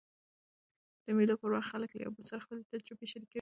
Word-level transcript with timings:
د 1.05 1.07
مېلو 1.17 1.35
پر 1.41 1.49
وخت 1.55 1.69
خلک 1.73 1.89
له 1.93 2.01
یو 2.05 2.11
بل 2.15 2.23
سره 2.29 2.43
خپلي 2.45 2.63
تجربې 2.71 3.07
شریکوي. 3.11 3.29